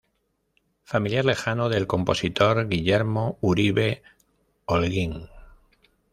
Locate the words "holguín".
4.65-5.29